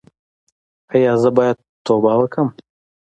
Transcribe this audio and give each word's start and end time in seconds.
ایا 0.93 1.13
زه 1.21 1.29
باید 1.37 1.57
توبه 1.85 2.13
وکړم؟ 2.19 2.49